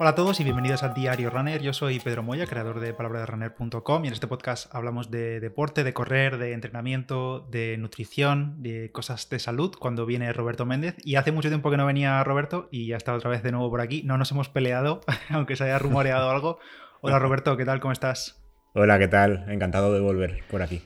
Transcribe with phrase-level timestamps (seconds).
[0.00, 1.60] Hola a todos y bienvenidos al Diario Runner.
[1.60, 5.92] Yo soy Pedro Moya, creador de palabraderunner.com y en este podcast hablamos de deporte, de
[5.92, 10.94] correr, de entrenamiento, de nutrición, de cosas de salud cuando viene Roberto Méndez.
[11.02, 13.70] Y hace mucho tiempo que no venía Roberto y ya está otra vez de nuevo
[13.70, 14.04] por aquí.
[14.04, 16.60] No nos hemos peleado, aunque se haya rumoreado algo.
[17.00, 17.80] Hola Roberto, ¿qué tal?
[17.80, 18.40] ¿Cómo estás?
[18.74, 19.46] Hola, ¿qué tal?
[19.48, 20.80] Encantado de volver por aquí.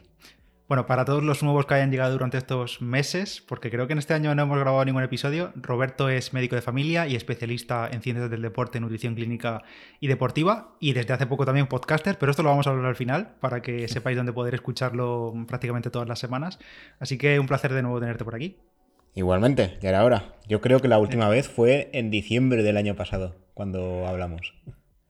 [0.72, 3.98] Bueno, para todos los nuevos que hayan llegado durante estos meses, porque creo que en
[3.98, 8.00] este año no hemos grabado ningún episodio, Roberto es médico de familia y especialista en
[8.00, 9.64] ciencias del deporte, nutrición clínica
[10.00, 12.96] y deportiva, y desde hace poco también podcaster, pero esto lo vamos a hablar al
[12.96, 16.58] final para que sepáis dónde poder escucharlo prácticamente todas las semanas.
[16.98, 18.56] Así que un placer de nuevo tenerte por aquí.
[19.14, 20.36] Igualmente, ya era hora.
[20.48, 24.54] Yo creo que la última vez fue en diciembre del año pasado, cuando hablamos.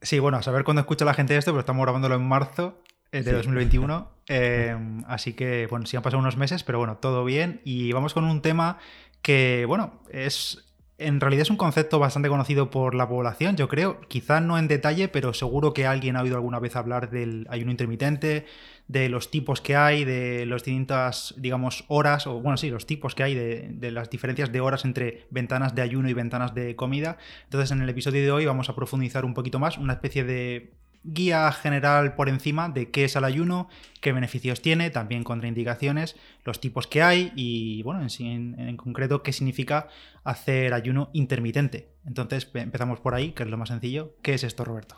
[0.01, 2.83] Sí, bueno, a saber cuándo escucha la gente esto, pero estamos grabándolo en marzo
[3.21, 4.09] de 2021.
[4.27, 4.75] Eh,
[5.07, 7.61] así que, bueno, sí han pasado unos meses, pero bueno, todo bien.
[7.63, 8.79] Y vamos con un tema
[9.21, 10.69] que, bueno, es.
[10.99, 13.99] En realidad es un concepto bastante conocido por la población, yo creo.
[14.01, 17.71] Quizá no en detalle, pero seguro que alguien ha oído alguna vez hablar del ayuno
[17.71, 18.45] intermitente,
[18.87, 23.15] de los tipos que hay, de las distintas, digamos, horas, o bueno, sí, los tipos
[23.15, 26.75] que hay, de, de, las diferencias de horas entre ventanas de ayuno y ventanas de
[26.75, 27.17] comida.
[27.45, 30.73] Entonces, en el episodio de hoy vamos a profundizar un poquito más, una especie de
[31.03, 33.69] guía general por encima de qué es el ayuno,
[34.01, 36.15] qué beneficios tiene, también contraindicaciones,
[36.45, 39.87] los tipos que hay y, bueno, en, en, concreto, qué significa
[40.23, 41.89] hacer ayuno intermitente.
[42.05, 44.15] Entonces, empezamos por ahí, que es lo más sencillo.
[44.21, 44.95] ¿Qué es esto, Roberto?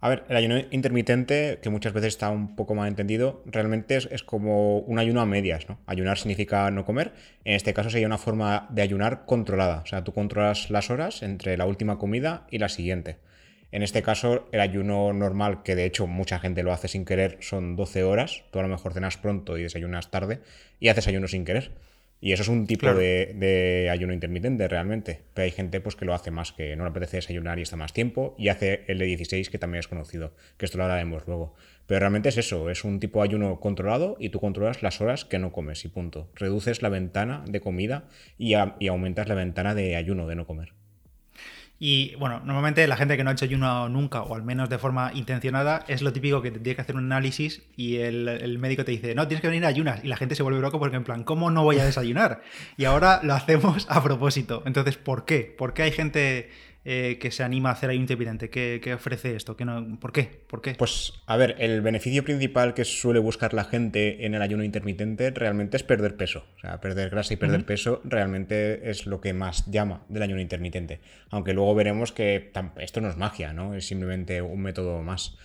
[0.00, 4.08] A ver, el ayuno intermitente, que muchas veces está un poco mal entendido, realmente es,
[4.10, 5.78] es, como un ayuno a medias, ¿no?
[5.86, 7.12] Ayunar significa no comer.
[7.44, 9.82] En este caso sería una forma de ayunar controlada.
[9.84, 13.18] O sea, tú controlas las horas entre la última comida y la siguiente.
[13.72, 17.38] En este caso, el ayuno normal, que de hecho mucha gente lo hace sin querer,
[17.40, 18.44] son 12 horas.
[18.50, 20.40] Tú a lo mejor cenas pronto y desayunas tarde
[20.78, 21.72] y haces ayuno sin querer.
[22.20, 22.98] Y eso es un tipo claro.
[22.98, 25.22] de, de, ayuno intermitente realmente.
[25.34, 27.76] Pero hay gente pues, que lo hace más, que no le apetece desayunar y está
[27.76, 28.36] más tiempo.
[28.38, 31.54] Y hace el de 16, que también es conocido, que esto lo hablaremos luego.
[31.86, 35.24] Pero realmente es eso, es un tipo de ayuno controlado y tú controlas las horas
[35.24, 36.30] que no comes y punto.
[36.34, 38.04] Reduces la ventana de comida
[38.38, 40.74] y, a, y aumentas la ventana de ayuno de no comer.
[41.84, 44.78] Y bueno, normalmente la gente que no ha hecho ayuno nunca, o al menos de
[44.78, 48.60] forma intencionada, es lo típico que te tiene que hacer un análisis y el, el,
[48.60, 49.98] médico te dice, no, tienes que venir a ayunas.
[50.04, 52.40] Y la gente se vuelve loco porque en plan, ¿cómo no voy a desayunar?
[52.76, 54.62] Y ahora lo hacemos a propósito.
[54.64, 55.52] Entonces, ¿por qué?
[55.58, 56.50] ¿Por qué hay gente
[56.84, 58.50] eh, que se anima a hacer ayuno intermitente?
[58.50, 59.56] ¿Qué, qué ofrece esto?
[59.56, 60.42] ¿Qué no, ¿Por qué?
[60.46, 60.74] ¿Por qué?
[60.74, 65.30] Pues, a ver, el beneficio principal que suele buscar la gente en el ayuno intermitente
[65.30, 66.44] realmente es perder peso.
[66.56, 67.66] O sea, perder grasa y perder uh -huh.
[67.66, 71.00] peso realmente es lo que más llama del ayuno intermitente.
[71.30, 73.74] Aunque luego veremos que esto no es magia, ¿no?
[73.74, 75.36] Es simplemente un método más.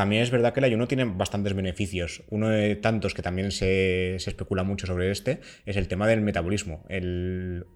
[0.00, 2.22] También es verdad que el ayuno tiene bastantes beneficios.
[2.30, 6.86] Uno de tantos que también se, especula mucho sobre este es el tema del metabolismo.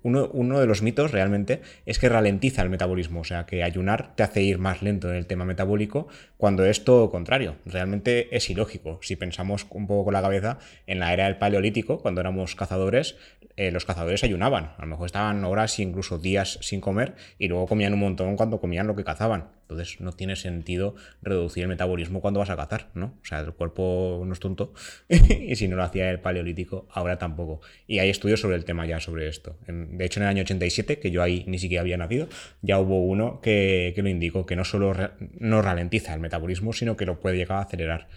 [0.03, 4.23] Uno, de los mitos realmente es que ralentiza el metabolismo, o sea que ayunar te
[4.23, 6.09] hace ir más lento en el tema metabólico
[6.39, 7.57] cuando es todo contrario.
[7.67, 9.01] Realmente es ilógico.
[9.03, 10.57] Si pensamos un poco con la cabeza,
[10.87, 13.17] en la era del paleolítico, cuando éramos cazadores,
[13.57, 14.73] eh, los cazadores ayunaban.
[14.79, 18.37] A lo mejor estaban horas e incluso días sin comer y luego comían un montón
[18.37, 19.51] cuando comían lo que cazaban.
[19.75, 23.19] Entonces no tiene sentido reducir el metabolismo cuando vas a cazar, ¿no?
[23.23, 24.73] O sea, el cuerpo no es tonto
[25.09, 27.61] y si no lo hacía el paleolítico, ahora tampoco.
[27.87, 29.59] Y hay estudios sobre el tema ya sobre esto.
[29.67, 32.29] De hecho, en el año 87, que yo ahí ni siquiera había nacido,
[32.63, 34.95] ya hubo uno que, lo indicó, que no solo
[35.39, 38.09] no ralentiza el metabolismo, sino que lo puede llegar a acelerar.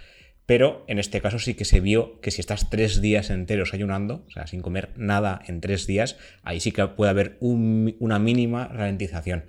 [0.45, 4.24] Pero en este caso sí que se vio que si estás tres días enteros ayunando,
[4.28, 8.18] o sea, sin comer nada en tres días, ahí sí que puede haber un, una
[8.18, 9.44] mínima ralentización.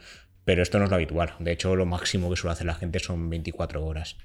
[0.49, 1.35] Pero esto no es lo habitual.
[1.41, 4.17] De hecho, lo máximo que suele hacer la gente son 24 horas.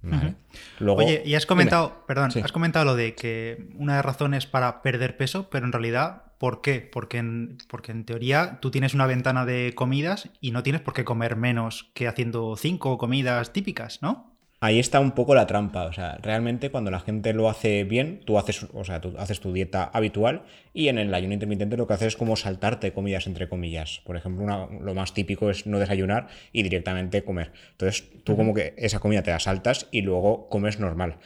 [0.00, 0.26] ¿Vale?
[0.26, 0.34] Uh -huh.
[0.78, 2.02] Luego, Oye, y has comentado, dime.
[2.06, 2.38] perdón, sí.
[2.38, 5.72] has comentado lo de que una de las razones es para perder peso, pero en
[5.72, 6.88] realidad, ¿por qué?
[6.92, 10.94] Porque en, porque en teoría tú tienes una ventana de comidas y no tienes por
[10.94, 14.35] qué comer menos que haciendo cinco comidas típicas, ¿no?
[14.58, 18.20] Ahí está un poco la trampa, o sea, realmente cuando la gente lo hace bien,
[18.24, 21.86] tú haces, o sea, tú haces tu dieta habitual y en el ayuno intermitente lo
[21.86, 24.00] que haces es como saltarte comidas entre comillas.
[24.06, 27.52] Por ejemplo, una, lo más típico es no desayunar y directamente comer.
[27.72, 31.18] Entonces, tú como que esa comida te la saltas y luego comes normal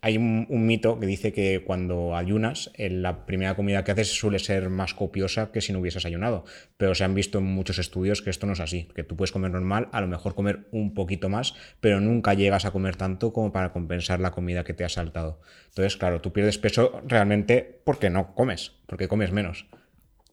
[0.00, 4.70] hay un, mito que dice que cuando ayunas, la primera comida que haces suele ser
[4.70, 6.44] más copiosa que si no hubieses ayunado.
[6.76, 9.32] Pero se han visto en muchos estudios que esto no es así, que tú puedes
[9.32, 13.32] comer normal, a lo mejor comer un poquito más, pero nunca llegas a comer tanto
[13.32, 15.40] como para compensar la comida que te has saltado.
[15.68, 19.66] Entonces, claro, tú pierdes peso realmente porque no comes, porque comes menos.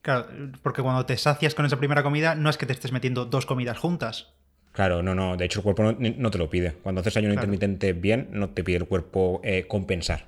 [0.02, 0.28] Claro,
[0.62, 3.44] porque cuando te sacias con esa primera comida, no es que te estés metiendo dos
[3.44, 4.34] comidas juntas,
[4.76, 5.38] Claro, no, no.
[5.38, 6.72] De hecho, el cuerpo no, no te lo pide.
[6.82, 7.46] Cuando haces ayuno claro.
[7.46, 10.26] intermitente bien, no te pide el cuerpo eh, compensar.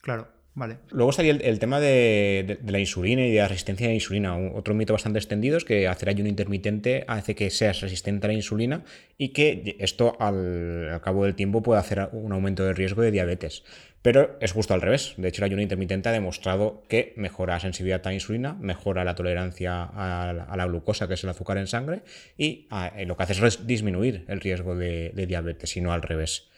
[0.00, 0.28] Claro.
[0.54, 0.78] Vale.
[0.90, 4.36] Luego estaría el, tema de, la insulina y de la resistencia a la insulina.
[4.36, 8.34] otro mito bastante extendido es que hacer ayuno intermitente hace que seas resistente a la
[8.34, 8.84] insulina
[9.16, 13.64] y que esto al, cabo del tiempo puede hacer un aumento de riesgo de diabetes.
[14.02, 15.14] Pero es justo al revés.
[15.16, 19.04] De hecho, el ayuno intermitente ha demostrado que mejora la sensibilidad a la insulina, mejora
[19.04, 22.02] la tolerancia a la, glucosa, que es el azúcar en sangre,
[22.36, 26.02] y ah, lo que hace es disminuir el riesgo de, de diabetes y no al
[26.02, 26.52] revés.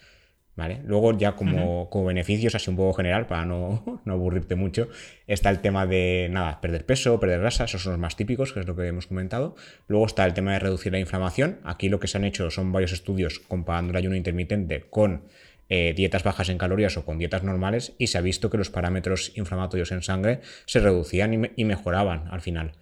[0.84, 4.88] Luego ya como, beneficios, así un poco general, para no, aburrirte mucho,
[5.26, 8.60] está el tema de, nada, perder peso, perder grasa, esos son los más típicos, que
[8.60, 9.56] es lo que hemos comentado.
[9.88, 11.58] Luego está el tema de reducir la inflamación.
[11.64, 15.24] Aquí lo que se han hecho son varios estudios comparando el ayuno intermitente con
[15.68, 18.70] eh, dietas bajas en calorías o con dietas normales y se ha visto que los
[18.70, 22.72] parámetros inflamatorios en sangre se reducían y, mejoraban al final.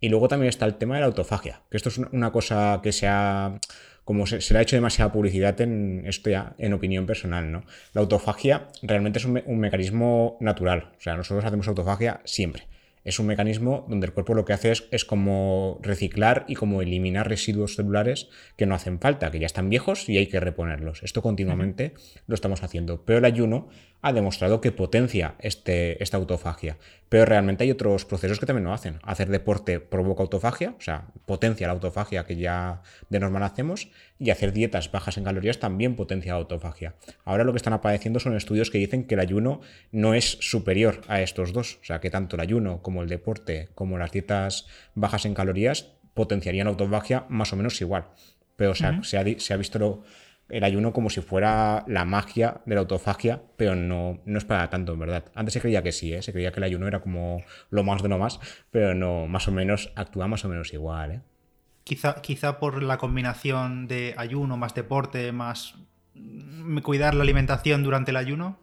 [0.00, 2.92] Y luego también está el tema de la autofagia, que esto es una cosa que
[2.92, 3.58] se ha
[4.04, 7.64] como se, le ha hecho demasiada publicidad en esto ya en opinión personal, ¿no?
[7.92, 10.92] La autofagia realmente es un, un mecanismo natural.
[10.96, 12.68] O sea, nosotros hacemos autofagia siempre
[13.06, 17.28] es un mecanismo donde el cuerpo lo que hace es, como reciclar y como eliminar
[17.28, 21.04] residuos celulares que no hacen falta, que ya están viejos y hay que reponerlos.
[21.04, 21.94] Esto continuamente
[22.26, 23.04] lo estamos haciendo.
[23.04, 23.68] Pero el ayuno
[24.02, 26.78] ha demostrado que potencia este, esta autofagia.
[27.08, 28.98] Pero realmente hay otros procesos que también lo hacen.
[29.02, 33.88] Hacer deporte provoca autofagia, o sea, potencia la autofagia que ya de normal hacemos,
[34.18, 36.94] y hacer dietas bajas en calorías también potencia la autofagia.
[37.24, 39.60] Ahora lo que están apareciendo son estudios que dicen que el ayuno
[39.92, 43.68] no es superior a estos dos, o sea, que tanto el ayuno como el deporte,
[43.74, 48.06] como las dietas bajas en calorías, potenciarían autofagia más o menos igual.
[48.56, 50.02] Pero o sea, se, ha, se ha visto lo,
[50.48, 54.70] el ayuno como si fuera la magia de la autofagia, pero no, no es para
[54.70, 55.24] tanto, en verdad.
[55.34, 56.22] Antes se creía que sí, ¿eh?
[56.22, 58.38] se creía que el ayuno era como lo más de lo más,
[58.70, 61.10] pero no, más o menos actúa más o menos igual.
[61.10, 61.20] ¿eh?
[61.84, 65.74] Quizá, quizá por la combinación de ayuno más deporte, más
[66.14, 68.58] mm, cuidar la alimentación durante el ayuno.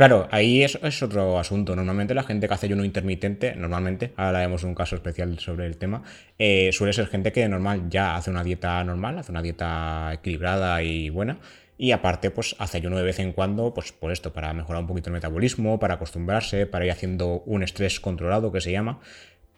[0.00, 1.76] Claro, ahí es, es, otro asunto.
[1.76, 5.76] Normalmente la gente que hace ayuno intermitente, normalmente, ahora haremos un caso especial sobre el
[5.76, 6.02] tema,
[6.38, 10.82] eh, suele ser gente que normal ya hace una dieta normal, hace una dieta equilibrada
[10.82, 11.36] y buena.
[11.76, 14.86] Y aparte, pues hace ayuno de vez en cuando, pues por esto, para mejorar un
[14.88, 19.00] poquito el metabolismo, para acostumbrarse, para ir haciendo un estrés controlado que se llama.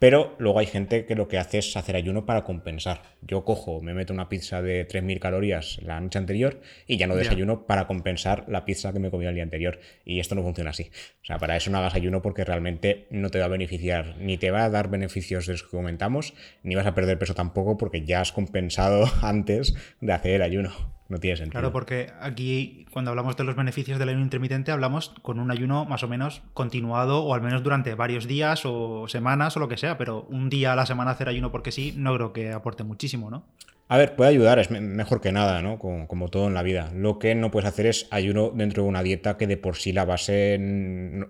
[0.03, 3.03] Pero luego hay gente que lo que hace es hacer ayuno para compensar.
[3.21, 7.15] Yo cojo, me meto una pizza de 3.000 calorías la noche anterior y ya no
[7.15, 9.79] desayuno para compensar la pizza que me comí el día anterior.
[10.05, 10.91] Y esto no funciona así.
[11.23, 14.39] O sea, para eso no hagas ayuno porque realmente no te va a beneficiar, ni
[14.39, 16.35] te va a dar beneficios de los que comentamos,
[16.65, 20.73] ni vas a perder peso tampoco porque ya has compensado antes de hacer el ayuno.
[21.13, 21.61] No tiene sentido.
[21.61, 25.85] Claro, porque aquí cuando hablamos de los beneficios del ayuno intermitente hablamos con un ayuno
[25.85, 29.77] más o menos continuado o al menos durante varios días o semanas o lo que
[29.77, 32.83] sea, pero un día a la semana hacer ayuno porque sí, no creo que aporte
[32.83, 33.45] muchísimo, ¿no?
[33.89, 35.79] A ver, puede ayudar, es mejor que nada, ¿no?
[35.79, 36.91] Como, como, todo en la vida.
[36.95, 39.93] Lo que no puedes hacer es ayuno dentro de una dieta que de por sí
[39.93, 40.55] la base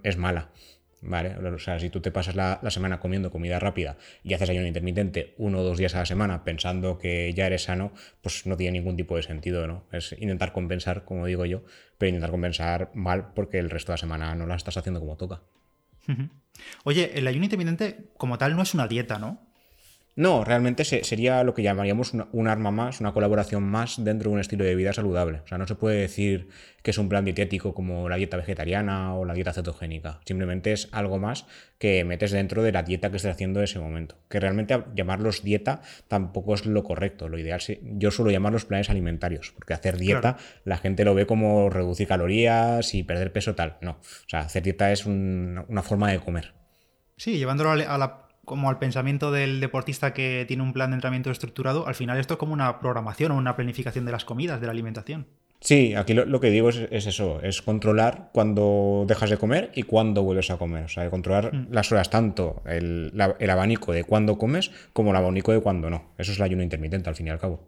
[0.04, 0.50] es mala.
[1.02, 1.36] ¿Vale?
[1.36, 5.34] O sea, si tú te pasas la, semana comiendo comida rápida y haces ayuno intermitente
[5.36, 8.78] uno o dos días a la semana pensando que ya eres sano, pues no tiene
[8.78, 9.84] ningún tipo de sentido, ¿no?
[9.92, 11.64] Es intentar compensar, como digo yo,
[11.98, 15.16] pero intentar compensar mal porque el resto de la semana no la estás haciendo como
[15.16, 15.42] toca.
[16.84, 19.51] Oye, el ayuno intermitente como tal no es una dieta, ¿no?
[20.14, 24.40] No, realmente sería lo que llamaríamos un arma más, una colaboración más dentro de un
[24.40, 25.40] estilo de vida saludable.
[25.42, 26.48] O sea, no se puede decir
[26.82, 30.20] que es un plan dietético como la dieta vegetariana o la dieta cetogénica.
[30.26, 31.46] Simplemente es algo más
[31.78, 34.18] que metes dentro de la dieta que estés haciendo en ese momento.
[34.28, 37.30] Que realmente llamarlos dieta tampoco es lo correcto.
[37.30, 41.70] Lo ideal, yo suelo llamarlos planes alimentarios, porque hacer dieta la gente lo ve como
[41.70, 43.78] reducir calorías y perder peso tal.
[43.80, 46.52] No, o sea, hacer dieta es una forma de comer.
[47.16, 51.30] Sí, llevándolo a la como al pensamiento del deportista que tiene un plan de entrenamiento
[51.30, 54.66] estructurado, al final esto es como una programación o una planificación de las comidas, de
[54.66, 55.26] la alimentación.
[55.60, 60.24] Sí, aquí lo, que digo es, eso, es controlar cuando dejas de comer y cuándo
[60.24, 60.86] vuelves a comer.
[60.86, 61.68] O sea, controlar mm.
[61.70, 66.10] las horas, tanto el, el abanico de cuándo comes como el abanico de cuándo no.
[66.18, 67.60] Eso es el ayuno intermitente, al fin y al cabo.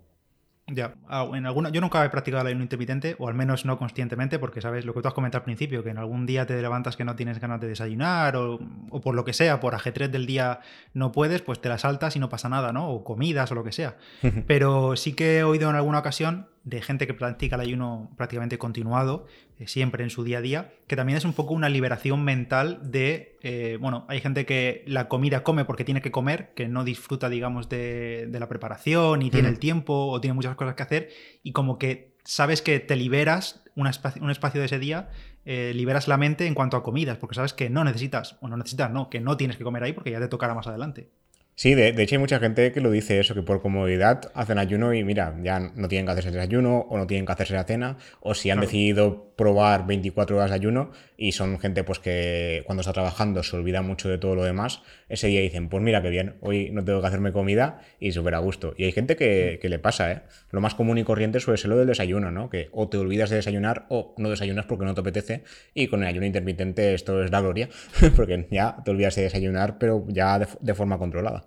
[0.67, 3.77] Ya, ah, en alguna, yo nunca he practicado el ayuno intermitente, o al menos no
[3.77, 6.61] conscientemente, porque sabes lo que tú has comentado al principio, que en algún día te
[6.61, 10.11] levantas que no tienes ganas de desayunar, o, o por lo que sea, por ajetrez
[10.11, 10.61] del día
[10.95, 12.89] no puedes, pues te la saltas y no pasa nada, ¿no?
[12.89, 13.99] O comidas o lo que sea.
[14.47, 18.57] Pero sí que he oído en alguna ocasión de gente que practica el ayuno prácticamente
[18.57, 19.27] continuado,
[19.67, 23.39] siempre en su día a día, que también es un poco una liberación mental de,
[23.43, 27.29] eh, bueno, hay gente que la comida come porque tiene que comer, que no disfruta,
[27.29, 31.09] digamos, de, la preparación y tiene el tiempo o tiene muchas cosas que hacer
[31.43, 35.11] y como que sabes que te liberas un espacio, un espacio de ese día,
[35.45, 38.57] eh, liberas la mente en cuanto a comidas, porque sabes que no necesitas, o no
[38.57, 41.11] necesitas, no, que no tienes que comer ahí porque ya te tocará más adelante.
[41.57, 44.93] Sí, de, hecho hay mucha gente que lo dice eso, que por comodidad hacen ayuno
[44.93, 47.63] y mira, ya no tienen que hacerse el desayuno o no tienen que hacerse la
[47.63, 52.63] cena, o si han decidido probar 24 horas de ayuno y son gente pues que
[52.67, 54.83] cuando está trabajando se olvida mucho de todo lo demás.
[55.09, 58.35] Ese día dicen, pues mira qué bien, hoy no tengo que hacerme comida y súper
[58.35, 58.75] a gusto.
[58.77, 60.23] Y hay gente que, le pasa, ¿eh?
[60.51, 62.51] Lo más común y corriente suele ser lo del desayuno, ¿no?
[62.51, 66.03] Que o te olvidas de desayunar o no desayunas porque no te apetece y con
[66.03, 67.69] el ayuno intermitente esto es la gloria,
[68.17, 71.47] porque ya te olvidas de desayunar pero ya de, forma controlada,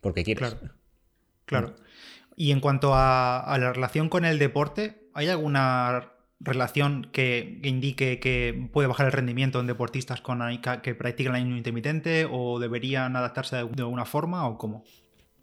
[0.00, 0.54] porque quieres.
[0.54, 0.74] Claro.
[1.44, 1.76] claro.
[2.36, 8.68] Y en cuanto a la relación con el deporte, ¿hay alguna relación que, indique que
[8.72, 10.40] puede bajar el rendimiento en deportistas con,
[10.82, 14.84] que practican el ayuno intermitente o deberían adaptarse de alguna forma o cómo?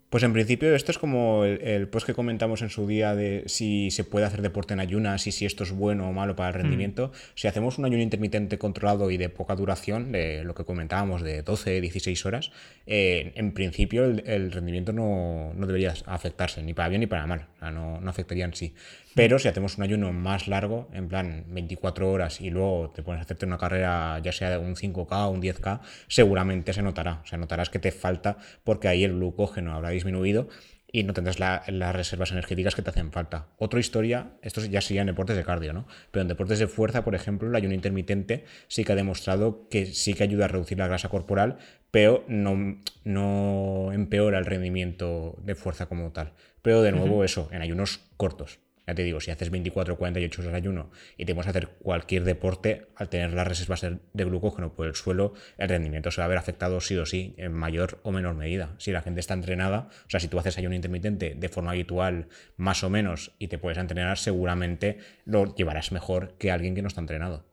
[0.08, 3.90] Pues en principio esto es como el, post que comentamos en su día de si
[3.90, 6.54] se puede hacer deporte en ayunas y si esto es bueno o malo para el
[6.54, 6.62] mm.
[6.62, 7.12] rendimiento.
[7.34, 11.42] Si hacemos un ayuno intermitente controlado y de poca duración, de lo que comentábamos de
[11.42, 12.52] 12, 16 horas,
[12.86, 18.00] eh, en principio el, rendimiento no, debería afectarse ni para bien ni para mal, no,
[18.00, 18.74] no afectaría en sí.
[19.14, 23.20] Pero si hacemos un ayuno más largo, en plan 24 horas, y luego te pones
[23.20, 27.20] a hacerte una carrera, ya sea de un 5K o un 10K, seguramente se notará.
[27.24, 30.48] O sea, notarás que te falta porque ahí el glucógeno habrá disminuido
[30.96, 33.48] y no tendrás las reservas energéticas que te hacen falta.
[33.58, 35.86] Otra historia, esto ya sería en deportes de cardio, ¿no?
[36.10, 39.86] Pero en deportes de fuerza, por ejemplo, el ayuno intermitente sí que ha demostrado que
[39.86, 41.58] sí que ayuda a reducir la grasa corporal,
[41.90, 46.32] pero no, no empeora el rendimiento de fuerza como tal.
[46.66, 48.58] Pero de nuevo, eso, en ayunos cortos.
[48.88, 51.50] Ya te digo, si haces 24 o 48 horas de ayuno y te vas a
[51.50, 56.20] hacer cualquier deporte, al tener las reservas de glucógeno por el suelo, el rendimiento se
[56.20, 58.74] va a ver afectado sí o sí, en mayor o menor medida.
[58.78, 62.26] Si la gente está entrenada, o sea, si tú haces ayuno intermitente de forma habitual,
[62.56, 66.88] más o menos, y te puedes entrenar, seguramente lo llevarás mejor que alguien que no
[66.88, 67.46] está entrenado.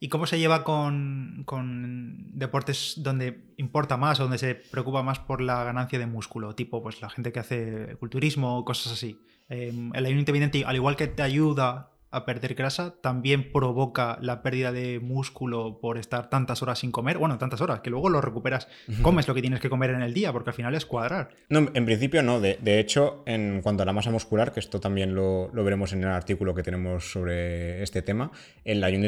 [0.00, 1.44] ¿Y cómo se lleva con,
[2.32, 6.54] deportes donde importa más, donde se preocupa más por la ganancia de músculo?
[6.54, 9.20] Tipo, pues la gente que hace culturismo o cosas así.
[9.48, 10.24] Em, el ayuno
[10.66, 15.98] al igual que te ayuda a perder grasa, también provoca la pérdida de músculo por
[15.98, 17.18] estar tantas horas sin comer.
[17.18, 18.68] Bueno, tantas horas, que luego lo recuperas.
[19.02, 21.30] Comes lo que tienes que comer en el día, porque al final es cuadrar.
[21.48, 22.40] No, en principio no.
[22.40, 26.08] De, hecho, en cuanto a la masa muscular, que esto también lo, veremos en el
[26.08, 28.30] artículo que tenemos sobre este tema,
[28.64, 29.06] el ayuno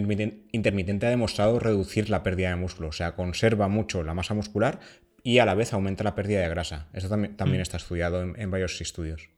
[0.52, 2.88] intermitente ha demostrado reducir la pérdida de músculo.
[2.88, 4.80] O sea, conserva mucho la masa muscular
[5.22, 6.88] y a la vez aumenta la pérdida de grasa.
[6.92, 7.62] Esto también, también mm.
[7.62, 9.30] está estudiado en varios estudios.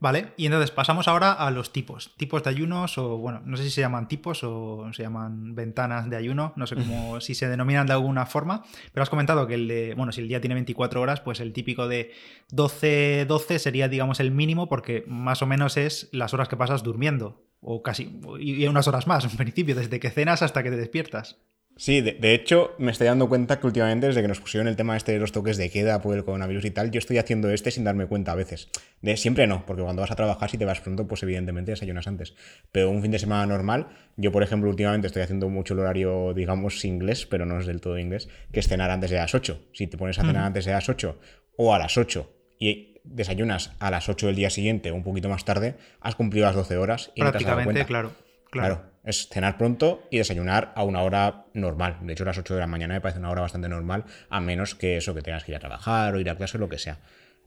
[0.00, 2.14] Vale, y entonces pasamos ahora a los tipos.
[2.16, 6.08] Tipos de ayunos, o bueno, no sé si se llaman tipos o se llaman ventanas
[6.08, 8.64] de ayuno, no sé cómo, si se denominan de alguna forma,
[8.94, 11.52] pero has comentado que el de, bueno, si el día tiene 24 horas, pues el
[11.52, 12.12] típico de
[12.50, 16.82] 12, 12 sería, digamos, el mínimo, porque más o menos es las horas que pasas
[16.82, 20.76] durmiendo, o casi, y unas horas más, en principio, desde que cenas hasta que te
[20.76, 21.36] despiertas.
[21.80, 24.98] Sí, de, hecho, me estoy dando cuenta que últimamente, desde que nos pusieron el tema
[24.98, 27.70] este de los toques de queda por el coronavirus y tal, yo estoy haciendo este
[27.70, 28.68] sin darme cuenta a veces.
[29.00, 32.06] De siempre no, porque cuando vas a trabajar, si te vas pronto, pues evidentemente desayunas
[32.06, 32.34] antes.
[32.70, 36.34] Pero un fin de semana normal, yo por ejemplo, últimamente estoy haciendo mucho el horario,
[36.34, 39.68] digamos, inglés, pero no es del todo inglés, que es cenar antes de las 8.
[39.72, 41.18] Si te pones a cenar antes de las 8
[41.56, 45.30] o a las 8 y desayunas a las 8 del día siguiente o un poquito
[45.30, 47.86] más tarde, has cumplido las 12 horas y Prácticamente, no te has dado cuenta.
[47.86, 48.12] claro.
[48.50, 48.89] claro.
[49.02, 51.98] Es cenar pronto y desayunar a una hora normal.
[52.02, 54.74] De hecho, las 8 de la mañana me parece una hora bastante normal, a menos
[54.74, 56.78] que eso, que tengas que ir a trabajar o ir a clase o lo que
[56.78, 56.98] sea.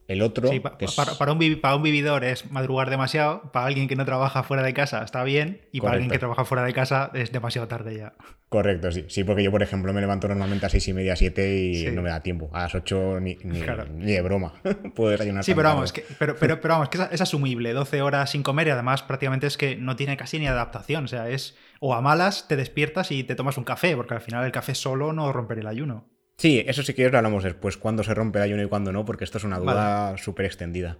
[0.06, 0.50] El otro.
[1.18, 1.38] para, un,
[1.82, 3.50] vividor es madrugar demasiado.
[3.52, 5.62] Para alguien que no trabaja fuera de casa está bien.
[5.72, 8.12] Y para alguien que trabaja fuera de casa es demasiado tarde ya.
[8.50, 9.06] Correcto, sí.
[9.08, 12.02] Sí, porque yo, por ejemplo, me levanto normalmente a seis y media, siete y no
[12.02, 12.50] me da tiempo.
[12.52, 14.52] A las 8 ni, ni, de broma.
[14.94, 15.42] Puedo desayunar.
[15.42, 17.72] Sí, pero vamos, que, pero, pero, pero, vamos, que es, asumible.
[17.72, 21.04] 12 horas sin comer y además prácticamente es que no tiene casi ni adaptación.
[21.04, 21.56] O sea, es.
[21.80, 24.74] O a malas te despiertas y te tomas un café, porque al final el café
[24.74, 26.04] solo no romper el ayuno.
[26.36, 29.04] Sí, eso sí que lo hablamos después, cuándo se rompe el ayuno y cuándo no,
[29.04, 30.98] porque esto es una duda súper extendida.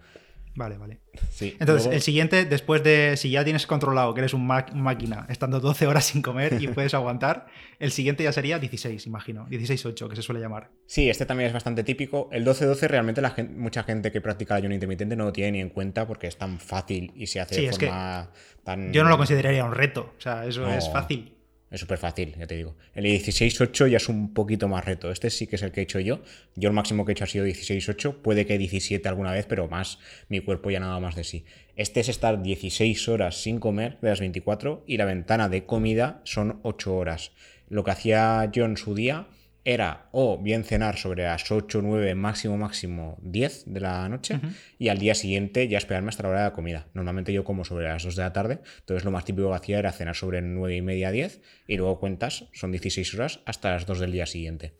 [0.56, 1.00] Vale, vale.
[1.30, 5.58] Sí, Entonces, el siguiente, después de, si ya tienes controlado que eres un máquina, estando
[5.58, 7.46] 12 horas sin comer y puedes aguantar,
[7.80, 9.48] el siguiente ya sería 16, imagino.
[9.48, 10.70] 16-8, que se suele llamar.
[10.86, 12.28] Sí, este también es bastante típico.
[12.30, 15.52] El 12-12 realmente la gente, mucha gente que practica el ayuno intermitente no lo tiene
[15.52, 18.30] ni en cuenta porque es tan fácil y se hace de forma
[18.62, 18.92] tan...
[18.92, 21.33] Yo no lo consideraría un reto, o sea, eso es fácil.
[21.74, 22.76] Es súper fácil, ya te digo.
[22.94, 25.10] El 16.8 ya es un poquito más reto.
[25.10, 26.20] Este sí que es el que he hecho yo.
[26.54, 28.18] Yo el máximo que he hecho ha sido 16.8.
[28.22, 31.44] Puede que 17 alguna vez, pero más mi cuerpo ya nada más de sí.
[31.74, 36.20] Este es estar 16 horas sin comer de las 24 y la ventana de comida
[36.22, 37.32] son 8 horas.
[37.68, 39.26] Lo que hacía yo en su día
[39.64, 44.40] era o bien cenar sobre las 8, 9, máximo, máximo 10 de la noche
[44.78, 46.86] y al día siguiente ya esperarme hasta la hora de la comida.
[46.92, 49.78] Normalmente yo como sobre las 2 de la tarde, entonces lo más típico que hacía
[49.78, 53.86] era cenar sobre 9 y media, 10 y luego cuentas, son 16 horas hasta las
[53.86, 54.74] 2 del día siguiente.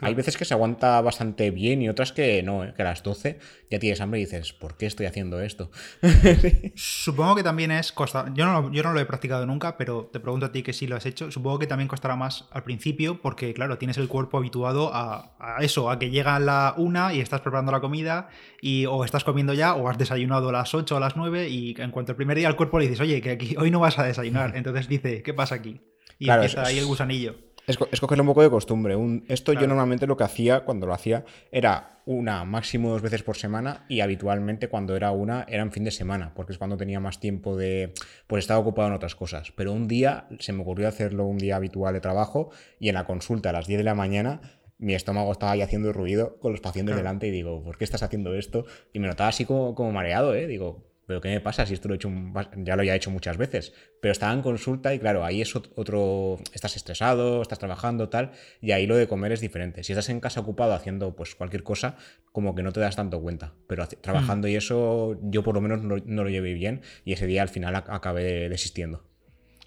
[0.00, 2.74] Hay veces que se aguanta bastante bien y otras que no, ¿eh?
[2.76, 3.38] que a las 12
[3.70, 5.70] ya tienes hambre y dices, ¿por qué estoy haciendo esto?
[6.74, 8.26] Supongo que también es costa.
[8.34, 10.86] Yo no, yo no lo he practicado nunca, pero te pregunto a ti que sí
[10.86, 11.30] lo has hecho.
[11.30, 15.90] Supongo que también costará más al principio, porque claro, tienes el cuerpo habituado a, eso,
[15.90, 18.28] a que llega la una y estás preparando la comida,
[18.60, 21.48] y o estás comiendo ya, o has desayunado a las 8 o a las 9,
[21.48, 23.80] y en cuanto el primer día al cuerpo le dices, oye, que aquí hoy no
[23.80, 24.52] vas a desayunar.
[24.56, 25.80] Entonces dice, ¿qué pasa aquí?
[26.18, 27.45] Y empieza ahí el gusanillo.
[27.66, 28.96] Es, cogerlo un poco de costumbre.
[29.26, 33.36] esto yo normalmente lo que hacía cuando lo hacía era una, máximo dos veces por
[33.36, 37.00] semana y habitualmente cuando era una era en fin de semana, porque es cuando tenía
[37.00, 37.92] más tiempo de...
[38.28, 39.52] pues estaba ocupado en otras cosas.
[39.56, 43.04] Pero un día se me ocurrió hacerlo un día habitual de trabajo y en la
[43.04, 44.40] consulta a las 10 de la mañana
[44.78, 48.02] mi estómago estaba ahí haciendo ruido con los pacientes delante y digo, ¿por qué estás
[48.02, 48.66] haciendo esto?
[48.92, 50.46] Y me notaba así como, como mareado, ¿eh?
[50.46, 52.10] Digo, pero ¿qué me pasa si esto lo he hecho
[52.56, 53.72] ya lo he hecho muchas veces?
[54.00, 58.72] Pero estaba en consulta y claro, ahí es otro, estás estresado, estás trabajando, tal, y
[58.72, 59.84] ahí lo de comer es diferente.
[59.84, 61.96] Si estás en casa ocupado haciendo pues cualquier cosa,
[62.32, 64.50] como que no te das tanto cuenta, pero trabajando mm.
[64.50, 67.76] y eso yo por lo menos no, lo llevé bien y ese día al final
[67.76, 69.04] acabé desistiendo.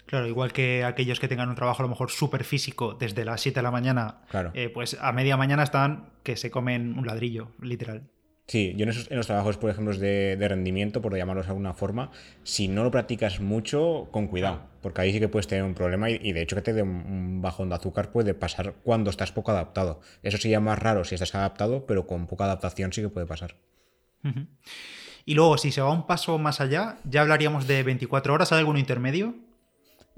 [0.04, 3.40] Claro, igual que aquellos que tengan un trabajo a lo mejor súper físico desde las
[3.42, 4.22] 7 de la mañana,
[4.54, 8.10] eh, pues a media mañana están que se comen un ladrillo, literal.
[8.50, 12.10] Sí, yo en, los trabajos, por ejemplo, de, rendimiento, por llamarlos de alguna forma,
[12.42, 16.10] si no lo practicas mucho, con cuidado, porque ahí sí que puedes tener un problema
[16.10, 19.52] y, de hecho que te dé un bajón de azúcar puede pasar cuando estás poco
[19.52, 20.00] adaptado.
[20.24, 23.54] Eso sería más raro si estás adaptado, pero con poca adaptación sí que puede pasar.
[25.24, 28.58] Y luego, si se va un paso más allá, ya hablaríamos de 24 horas, ¿hay
[28.58, 29.36] alguno intermedio?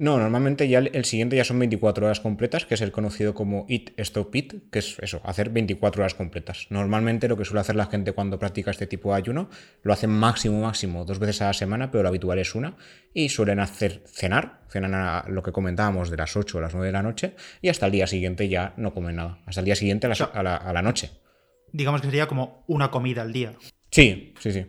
[0.02, 3.66] No, normalmente ya el, siguiente ya son 24 horas completas, que es el conocido como
[3.68, 6.66] Eat Stop Eat, que es eso, hacer 24 horas completas.
[6.70, 9.48] Normalmente lo que suele hacer la gente cuando practica este tipo de ayuno,
[9.84, 12.74] lo hacen máximo, máximo dos veces a la semana, pero lo habitual es una,
[13.14, 16.88] y suelen hacer cenar, cenan a lo que comentábamos de las 8 a las 9
[16.88, 19.76] de la noche, y hasta el día siguiente ya no comen nada, hasta el día
[19.76, 21.12] siguiente a la, a la noche.
[21.72, 23.52] Digamos que sería como una comida al día.
[23.92, 24.66] Sí, sí, sí.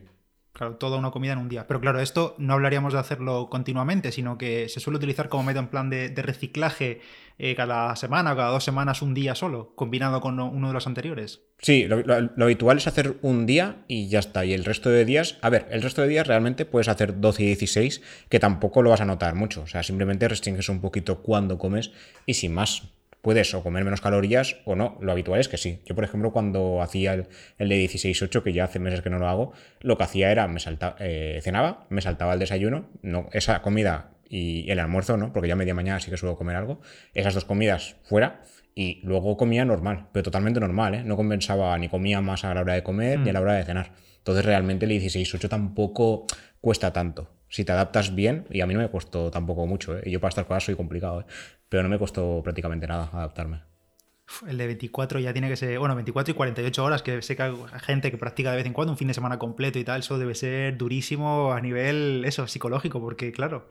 [0.53, 1.65] Claro, toda una comida en un día.
[1.65, 5.63] Pero claro, esto no hablaríamos de hacerlo continuamente, sino que se suele utilizar como método
[5.63, 7.01] en plan de, reciclaje
[7.39, 11.41] eh, cada semana, cada dos semanas, un día solo, combinado con uno de los anteriores.
[11.57, 12.03] Sí, lo,
[12.43, 14.45] habitual es hacer un día y ya está.
[14.45, 17.41] Y el resto de días, a ver, el resto de días realmente puedes hacer 12
[17.41, 19.63] y 16, que tampoco lo vas a notar mucho.
[19.63, 21.91] O sea, simplemente restringes un poquito cuando comes
[22.27, 24.97] y sin más puedes o comer menos calorías o no.
[24.99, 25.79] Lo habitual es que sí.
[25.85, 29.17] Yo, por ejemplo, cuando hacía el, el de 16-8, que ya hace meses que no
[29.17, 33.29] lo hago, lo que hacía era, me saltaba, eh, cenaba, me saltaba el desayuno, no,
[33.31, 35.31] esa comida y el almuerzo, ¿no?
[35.31, 36.81] Porque ya media mañana sí que suelo comer algo.
[37.13, 38.41] Esas dos comidas fuera
[38.75, 41.03] y luego comía normal, pero totalmente normal, ¿eh?
[41.05, 43.43] No compensaba ni comía más a la hora de comer ni a la mm.
[43.43, 43.91] hora de cenar.
[44.17, 46.25] Entonces realmente el 16-8 tampoco
[46.59, 47.29] cuesta tanto.
[47.47, 50.09] Si te adaptas bien, y a mí no me costó tampoco mucho, ¿eh?
[50.09, 51.25] yo para estas cosas soy complicado, ¿eh?
[51.73, 53.61] Pero no me costó prácticamente nada adaptarme.
[54.47, 57.41] El de 24 ya tiene que ser, bueno, 24 y 48 horas, que sé que
[57.41, 60.01] hay gente que practica de vez en cuando un fin de semana completo y tal,
[60.01, 63.69] eso debe ser durísimo a nivel, eso, psicológico, porque claro,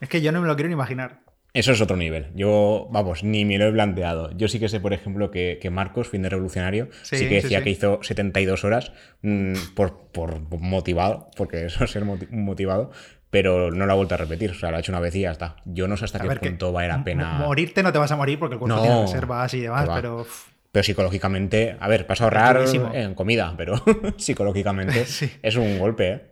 [0.00, 1.22] es que yo no me lo quiero ni imaginar.
[1.52, 2.28] Eso es otro nivel.
[2.36, 4.30] Yo, vamos, ni me lo he planteado.
[4.36, 7.70] Yo sí que sé, por ejemplo, que, Marcos, fin de revolucionario, sí, que decía que
[7.70, 12.92] hizo 72 horas mm, por, por motivado, porque eso es ser motivado,
[13.30, 14.50] pero no lo ha vuelto a repetir.
[14.50, 15.56] O sea, lo ha hecho una vez y ya está.
[15.64, 17.34] Yo no sé hasta qué punto vale la pena.
[17.34, 20.26] Morirte no te vas a morir porque el cuerpo tiene reservas y demás, pero.
[20.72, 22.64] Pero psicológicamente, a ver, vas a ahorrar
[22.94, 23.74] en comida, pero
[24.16, 25.04] psicológicamente
[25.42, 26.30] es un golpe, ¿eh?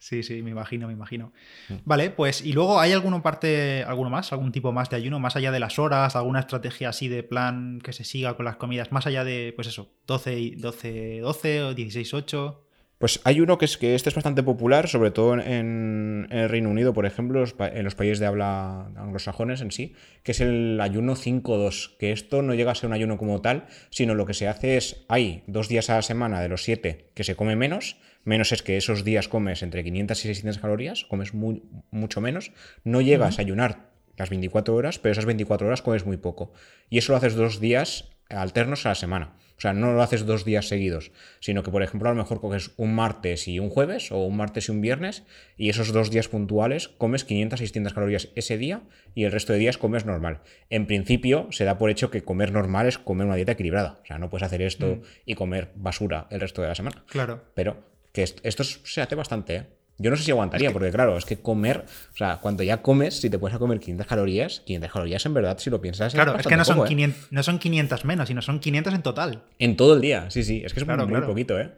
[0.00, 1.32] Sí, sí, me imagino, me imagino.
[1.68, 1.74] Mm.
[1.84, 5.36] Vale, pues, y luego, ¿hay alguna parte, alguno más, algún tipo más de ayuno, más
[5.36, 8.92] allá de las horas, alguna estrategia así de plan que se siga con las comidas,
[8.92, 12.64] más allá de, pues eso, 12, 12, 12 o 16, 8?
[13.00, 16.68] Pues hay uno que es que este es bastante popular, sobre todo en, el Reino
[16.68, 21.16] Unido, por ejemplo, en los países de habla anglosajones en sí, que es el ayuno
[21.16, 24.48] 5-2, que esto no llega a ser un ayuno como tal, sino lo que se
[24.48, 27.96] hace es, hay dos días a la semana de los siete que se come menos,
[28.24, 32.52] menos es que esos días comes entre 500 y 600 calorías, comes mucho menos,
[32.84, 36.52] no llegas a ayunar las 24 horas, pero esas 24 horas comes muy poco.
[36.90, 39.32] Y eso lo haces dos días alternos a la semana.
[39.60, 42.40] O sea, no lo haces dos días seguidos, sino que, por ejemplo, a lo mejor
[42.40, 45.24] coges un martes y un jueves, o un martes y un viernes,
[45.58, 48.80] y esos dos días puntuales comes 500, 600 calorías ese día
[49.14, 50.40] y el resto de días comes normal.
[50.70, 54.00] En principio, se da por hecho que comer normal es comer una dieta equilibrada.
[54.02, 55.02] O sea, no puedes hacer esto mm.
[55.26, 57.04] y comer basura el resto de la semana.
[57.06, 57.44] Claro.
[57.52, 59.66] Pero que esto se hace bastante, ¿eh?
[60.00, 61.84] Yo no sé si aguantaría, porque claro, es que comer,
[62.14, 65.34] o sea, cuando ya comes, si te puedes a comer 500 calorías, 500 calorías en
[65.34, 66.14] verdad, si lo piensas.
[66.14, 67.26] Claro, es, que no son, 500, ¿eh?
[67.30, 69.42] no son 500 menos, sino son 500 en total.
[69.58, 71.72] En todo el día, sí, sí, es que es muy, poquito, ¿eh?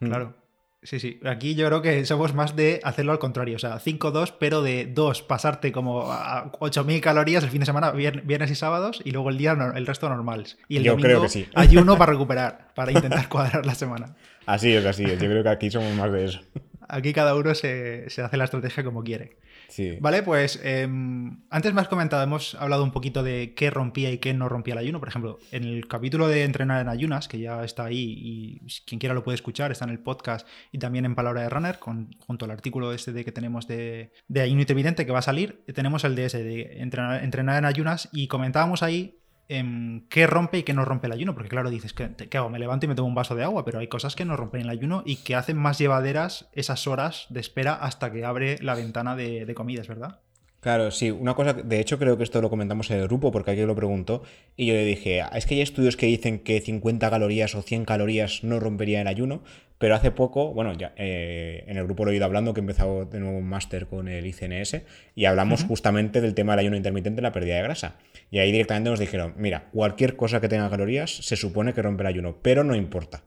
[0.00, 0.06] Mm.
[0.06, 0.46] Claro.
[0.82, 1.20] Sí, sí.
[1.24, 3.56] Aquí yo creo que somos más de hacerlo al contrario.
[3.56, 7.90] O sea, 5-2, pero de 2 pasarte como a 8.000 calorías el fin de semana,
[7.92, 10.58] viernes y sábados, y luego el día el resto normales.
[10.68, 11.48] Y el yo domingo creo que sí.
[11.54, 14.16] hay uno para recuperar, para intentar cuadrar la semana.
[14.46, 15.20] Así es, así es.
[15.20, 16.40] Yo creo que aquí somos más de eso.
[16.88, 19.38] Aquí cada uno se, se hace la estrategia como quiere.
[19.68, 19.98] Sí.
[20.00, 24.18] Vale, pues em, antes me has comentado, hemos hablado un poquito de qué rompía y
[24.18, 25.00] qué no rompía el ayuno.
[25.00, 28.98] Por ejemplo, en el capítulo de entrenar en ayunas, que ya está ahí y quien
[28.98, 32.10] quiera lo puede escuchar, está en el podcast y también en Palabra de Runner, con,
[32.26, 35.64] junto al artículo este de que tenemos de, de ayuno intermitente que va a salir,
[35.74, 40.62] tenemos el de ese, de entrenar, entrenar en ayunas y comentábamos ahí qué rompe y
[40.62, 41.34] qué no rompe el ayuno.
[41.34, 42.50] Porque claro, dices, ¿qué, ¿qué, hago?
[42.50, 44.62] Me levanto y me tomo un vaso de agua, pero hay cosas que no rompen
[44.62, 48.74] el ayuno y que hacen más llevaderas esas horas de espera hasta que abre la
[48.74, 50.20] ventana de comidas, ¿verdad?
[50.66, 53.52] Claro, sí, una cosa, de hecho creo que esto lo comentamos en el grupo porque
[53.52, 54.24] alguien lo preguntó
[54.56, 57.84] y yo le dije, es que hay estudios que dicen que 50 calorías o 100
[57.84, 59.44] calorías no rompería el ayuno,
[59.78, 62.62] pero hace poco, bueno, ya eh, en el grupo lo he ido hablando que he
[62.62, 64.82] empezado de nuevo un máster con el ICNS
[65.14, 67.94] y hablamos justamente del tema del ayuno intermitente y la pérdida de grasa.
[68.32, 72.02] Y ahí directamente nos dijeron, mira, cualquier cosa que tenga calorías se supone que rompe
[72.02, 73.22] el ayuno, pero no importa.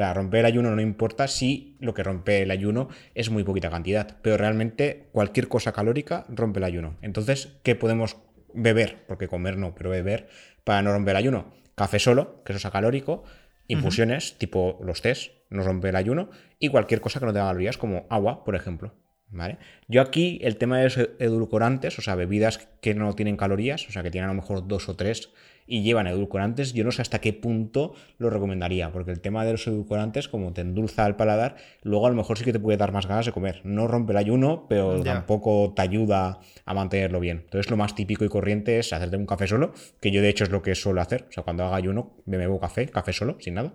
[0.00, 3.68] Sea, romper el ayuno no importa si lo que rompe el ayuno es muy poquita
[3.68, 6.96] cantidad, pero realmente cualquier cosa calórica rompe el ayuno.
[7.02, 8.16] Entonces, ¿qué podemos
[8.54, 9.04] beber?
[9.06, 10.28] Porque comer no, pero beber
[10.64, 11.52] para no romper el ayuno.
[11.74, 13.24] Café solo, que eso es calórico,
[13.68, 17.76] infusiones tipo los tés, no rompe el ayuno, y cualquier cosa que no tenga calorías,
[17.76, 18.94] como agua, por ejemplo.
[19.32, 19.58] ¿Vale?
[19.86, 23.92] Yo aquí el tema de los edulcorantes, o sea, bebidas que no tienen calorías, o
[23.92, 25.30] sea, que tienen a lo mejor dos o tres
[25.70, 29.52] y llevan edulcorantes, yo no sé hasta qué punto lo recomendaría, porque el tema de
[29.52, 32.76] los edulcorantes, como te endulza el paladar, luego a lo mejor sí que te puede
[32.76, 33.60] dar más ganas de comer.
[33.62, 37.42] No rompe el ayuno, pero tampoco te ayuda a mantenerlo bien.
[37.44, 40.42] Entonces lo más típico y corriente es hacerte un café solo, que yo de hecho
[40.42, 41.26] es lo que suelo hacer.
[41.28, 43.72] O sea, cuando haga ayuno me bebo café, café solo, sin nada.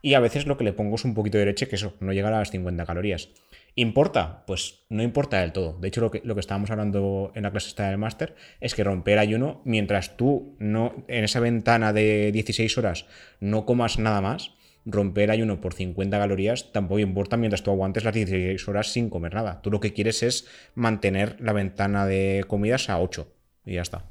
[0.00, 2.12] Y a veces lo que le pongo es un poquito de leche, que eso, no
[2.12, 3.30] llega a las 50 calorías.
[3.74, 4.44] ¿Importa?
[4.46, 5.78] Pues no importa del todo.
[5.78, 8.74] De hecho, lo que, lo que estábamos hablando en la clase esta del máster es
[8.74, 13.06] que romper ayuno, mientras tú no, en esa ventana de 16 horas
[13.40, 14.52] no comas nada más,
[14.84, 19.34] romper ayuno por 50 calorías tampoco importa mientras tú aguantes las 16 horas sin comer
[19.34, 19.62] nada.
[19.62, 23.32] Tú lo que quieres es mantener la ventana de comidas a 8
[23.64, 24.04] y ya está.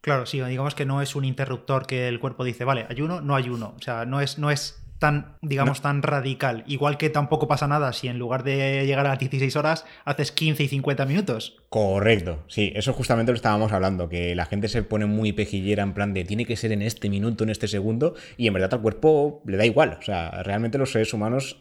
[0.00, 3.36] Claro, sí, digamos que no es un interruptor que el cuerpo dice, vale, ayuno, no
[3.36, 3.74] ayuno.
[3.76, 6.62] O sea, no es, no es tan, digamos, tan radical.
[6.66, 10.30] Igual que tampoco pasa nada si en lugar de llegar a las 16 horas haces
[10.30, 11.56] 15 y 50 minutos.
[11.70, 15.94] Correcto, sí, eso justamente lo estábamos hablando, que la gente se pone muy pejillera en
[15.94, 18.82] plan de tiene que ser en este minuto, en este segundo, y en verdad al
[18.82, 19.96] cuerpo le da igual.
[19.98, 21.56] O sea, realmente los seres humanos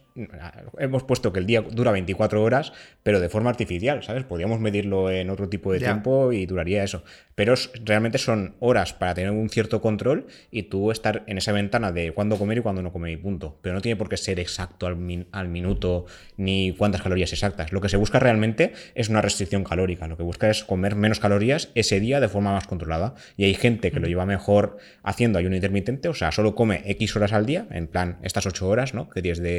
[0.77, 4.23] hemos puesto que el día dura 24 horas, pero de forma artificial, ¿sabes?
[4.23, 7.03] Podríamos medirlo en otro tipo de tiempo y duraría eso.
[7.35, 7.53] Pero
[7.85, 12.11] realmente son horas para tener un cierto control y tú estar en esa ventana de
[12.11, 13.57] cuándo comer y cuándo no comer y punto.
[13.61, 16.05] Pero no tiene por qué ser exacto al, al minuto
[16.37, 17.71] ni cuántas calorías exactas.
[17.71, 20.07] Lo que se busca realmente es una restricción calórica.
[20.07, 23.15] Lo que busca es comer menos calorías ese día de forma más controlada.
[23.37, 27.15] Y hay gente que lo lleva mejor haciendo ayuno intermitente, o sea, solo come X
[27.15, 29.09] horas al día, en plan estas 8 horas, ¿no?
[29.09, 29.49] Que tienes de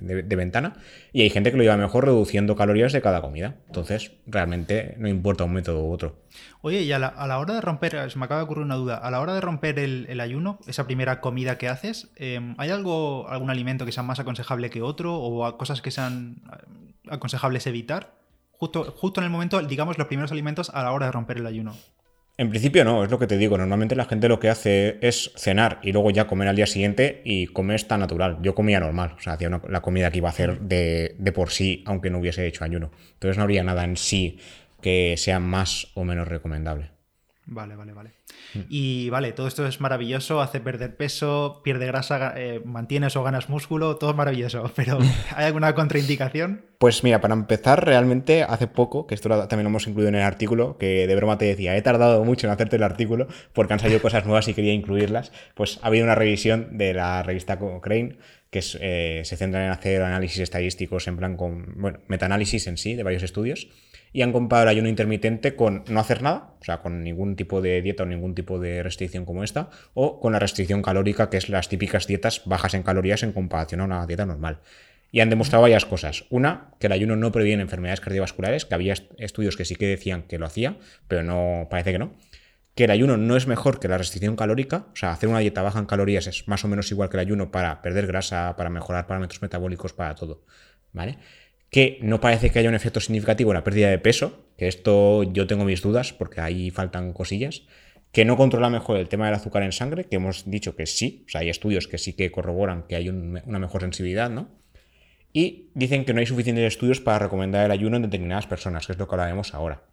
[0.00, 0.74] de, ventana.
[1.12, 3.56] Y hay gente que lo lleva mejor reduciendo calorías de cada comida.
[3.66, 6.16] Entonces, realmente no importa un método u otro.
[6.62, 9.10] Oye, y a la, hora de romper, se me acaba de ocurrir una duda, a
[9.10, 13.50] la hora de romper el, ayuno, esa primera comida que haces, em, ¿hay algo, algún
[13.50, 18.14] alimento que sea más aconsejable que otro o cosas que sean eh, aconsejables evitar?
[18.52, 21.46] Justo, justo en el momento, digamos, los primeros alimentos a la hora de romper el
[21.46, 21.74] ayuno.
[22.36, 23.58] En principio no, es lo que te digo.
[23.58, 27.20] Normalmente la gente lo que hace es cenar y luego ya comer al día siguiente
[27.24, 28.38] y comer está natural.
[28.40, 31.50] Yo comía normal, o sea, hacía la comida que iba a hacer de, de por
[31.50, 32.90] sí, aunque no hubiese hecho ayuno.
[33.12, 34.38] Entonces no habría nada en sí
[34.80, 36.99] que sea más o menos recomendable.
[37.46, 38.10] Vale, vale, vale.
[38.54, 38.60] Mm.
[38.68, 43.48] Y vale, todo esto es maravilloso, hace perder peso, pierde grasa, eh, mantienes o ganas
[43.48, 44.98] músculo, todo es maravilloso, pero
[45.34, 46.64] ¿hay alguna contraindicación?
[46.78, 50.22] Pues mira, para empezar, realmente hace poco, que esto también lo hemos incluido en el
[50.22, 53.80] artículo, que de broma te decía, he tardado mucho en hacerte el artículo porque han
[53.80, 58.18] salido cosas nuevas y quería incluirlas, pues ha habido una revisión de la revista Cochrane
[58.50, 62.94] que eh, se centra en hacer análisis estadísticos en plan con, bueno, metaanálisis en sí
[62.94, 63.68] de varios estudios
[64.12, 67.60] y han comparado el ayuno intermitente con no hacer nada, o sea, con ningún tipo
[67.60, 71.36] de dieta o ningún tipo de restricción como esta, o con la restricción calórica, que
[71.36, 74.60] es las típicas dietas bajas en calorías en comparación a una dieta normal.
[75.12, 76.24] Y han demostrado varias cosas.
[76.30, 80.22] Una, que el ayuno no previene enfermedades cardiovasculares, que había estudios que sí que decían
[80.22, 80.76] que lo hacía,
[81.08, 82.12] pero no parece que no.
[82.76, 85.62] Que el ayuno no es mejor que la restricción calórica, o sea, hacer una dieta
[85.62, 88.70] baja en calorías es más o menos igual que el ayuno para perder grasa, para
[88.70, 90.44] mejorar parámetros metabólicos, para todo.
[90.92, 91.18] ¿Vale?
[91.70, 95.22] Que no parece que haya un efecto significativo en la pérdida de peso, que esto
[95.22, 97.62] yo tengo mis dudas porque ahí faltan cosillas,
[98.12, 101.24] que no controla mejor el tema del azúcar en sangre, que hemos dicho que sí,
[101.26, 104.48] o sea, hay estudios que sí que corroboran que hay una mejor sensibilidad, ¿no?
[105.32, 108.92] Y dicen que no hay suficientes estudios para recomendar el ayuno en determinadas personas, que
[108.94, 109.84] es lo que hablaremos ahora.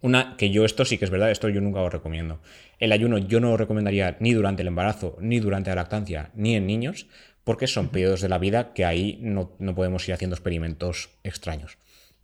[0.00, 2.40] Una, que yo esto sí que es verdad, esto yo nunca lo recomiendo.
[2.80, 6.56] El ayuno yo no lo recomendaría ni durante el embarazo, ni durante la lactancia, ni
[6.56, 7.06] en niños,
[7.48, 11.78] porque son periodos de la vida que ahí no, no podemos ir haciendo experimentos extraños.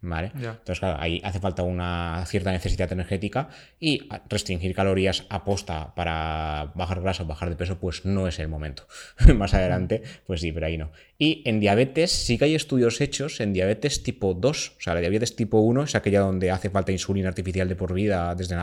[0.06, 0.32] ¿Vale?
[0.34, 3.48] Entonces, claro, ahí hace falta una cierta necesidad energética
[3.80, 8.38] y restringir calorías a posta para bajar grasa o bajar de peso, pues no es
[8.38, 8.86] el momento.
[9.34, 10.90] Más adelante, pues sí, pero ahí no.
[11.16, 15.00] Y en diabetes sí que hay estudios hechos en diabetes tipo 2, o sea, la
[15.00, 18.56] diabetes tipo 1 es aquella donde hace falta insulina artificial de por vida desde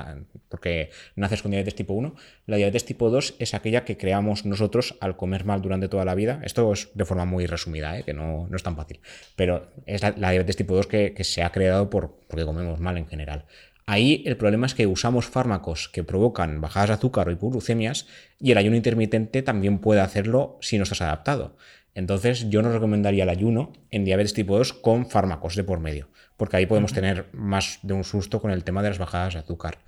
[0.47, 2.13] porque naces con diabetes tipo 1.
[2.45, 6.13] La diabetes tipo 2 es aquella que creamos nosotros al comer mal durante toda la
[6.13, 6.39] vida.
[6.43, 8.03] Esto es de forma muy resumida, ¿eh?
[8.03, 8.99] que no, es tan fácil.
[9.35, 12.97] Pero es la, diabetes tipo 2 que, que se ha creado por, porque comemos mal
[12.97, 13.45] en general.
[13.85, 18.07] Ahí el problema es que usamos fármacos que provocan bajadas de azúcar o hipoglucemias
[18.39, 21.57] y el ayuno intermitente también puede hacerlo si no estás adaptado.
[21.93, 26.09] Entonces yo no recomendaría el ayuno en diabetes tipo 2 con fármacos de por medio,
[26.37, 29.39] porque ahí podemos tener más de un susto con el tema de las bajadas de
[29.39, 29.79] azúcar.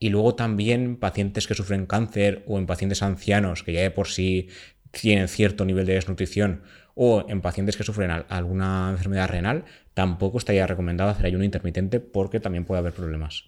[0.00, 4.08] Y luego también pacientes que sufren cáncer o en pacientes ancianos que ya de por
[4.08, 4.48] sí
[4.90, 6.62] tienen cierto nivel de desnutrición
[6.94, 12.40] o en pacientes que sufren alguna enfermedad renal, tampoco estaría recomendado hacer ayuno intermitente porque
[12.40, 13.44] también puede haber problemas.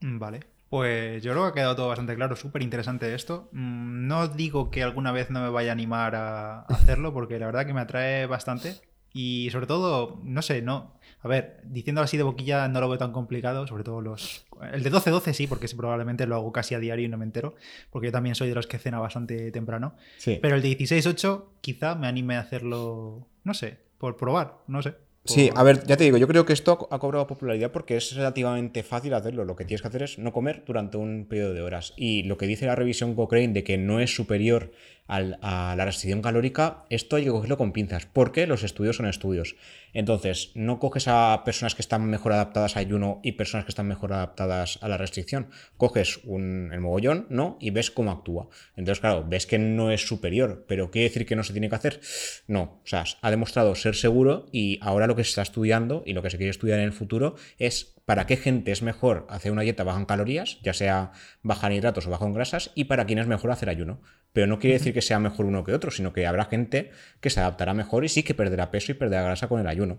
[0.00, 0.40] Mm, vale.
[0.68, 3.48] Pues yo creo que ha quedado todo bastante claro, súper interesante esto.
[3.52, 7.46] Mm, no digo que alguna vez no me vaya a animar a hacerlo, porque la
[7.46, 8.76] verdad que me atrae bastante.
[9.12, 10.94] Y sobre todo, no sé, no.
[11.22, 14.46] A ver, diciéndolo así de boquilla no lo veo tan complicado, sobre todo los.
[14.72, 17.54] El de 12-12 sí, porque probablemente lo hago casi a diario y no me entero,
[17.90, 19.94] porque yo también soy de los que cena bastante temprano.
[20.18, 20.38] Sí.
[20.40, 24.94] Pero el de 16-8 quizá me anime a hacerlo, no sé, por probar, no sé.
[25.26, 28.14] Sí, a ver, ya te digo, yo creo que esto ha cobrado popularidad porque es
[28.14, 29.44] relativamente fácil hacerlo.
[29.44, 31.92] Lo que tienes que hacer es no comer durante un periodo de horas.
[31.96, 34.72] Y lo que dice la revisión Cochrane de que no es superior
[35.10, 39.56] a la restricción calórica, esto hay que cogerlo con pinzas, porque los estudios son estudios.
[39.92, 43.88] Entonces, no coges a personas que están mejor adaptadas a ayuno y personas que están
[43.88, 45.48] mejor adaptadas a la restricción.
[45.76, 47.56] Coges un, el mogollón, ¿no?
[47.60, 48.48] Y ves cómo actúa.
[48.76, 51.74] Entonces, claro, ves que no es superior, pero ¿quiere decir que no se tiene que
[51.74, 52.00] hacer?
[52.46, 52.80] No.
[52.84, 56.22] O sea, ha demostrado ser seguro y ahora lo que se está estudiando y lo
[56.22, 59.62] que se quiere estudiar en el futuro es para qué gente es mejor hacer una
[59.62, 61.12] dieta baja en calorías, ya sea
[61.44, 64.00] baja en hidratos o baja en grasas, y para quién es mejor hacer ayuno.
[64.32, 67.30] Pero no quiere decir que sea mejor uno que otro, sino que habrá gente que
[67.30, 69.98] se adaptará mejor y sí que perderá peso y perderá grasa con el ayuno.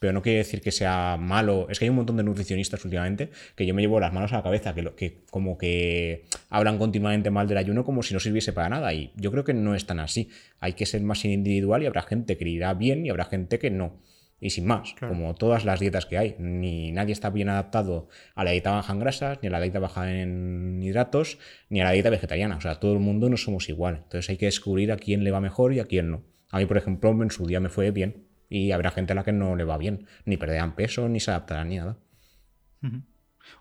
[0.00, 1.68] Pero no quiere decir que sea malo.
[1.70, 4.38] Es que hay un montón de nutricionistas últimamente que yo me llevo las manos a
[4.38, 8.52] la cabeza, que, que como que hablan continuamente mal del ayuno como si no sirviese
[8.52, 8.92] para nada.
[8.92, 10.30] Y yo creo que no es tan así.
[10.58, 13.70] Hay que ser más individual y habrá gente que irá bien y habrá gente que
[13.70, 14.00] no.
[14.44, 18.42] Y sin más, como todas las dietas que hay, ni nadie está bien adaptado a
[18.42, 21.92] la dieta baja en grasas, ni a la dieta baja en hidratos, ni a la
[21.92, 22.56] dieta vegetariana.
[22.56, 24.00] O sea, todo el mundo no somos igual.
[24.02, 26.24] Entonces hay que descubrir a quién le va mejor y a quién no.
[26.50, 28.26] A mí, por ejemplo, en su día me fue bien.
[28.48, 30.06] Y habrá gente a la que no le va bien.
[30.24, 31.98] Ni perderán peso, ni se adaptarán, ni nada